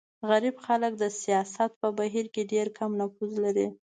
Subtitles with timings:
[0.29, 3.67] غریب خلک د سیاست په بهیر کې ډېر کم نفوذ لري.